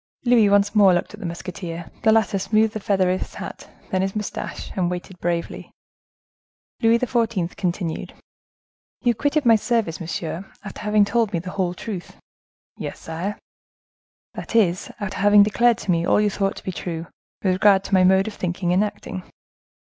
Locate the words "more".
0.73-0.95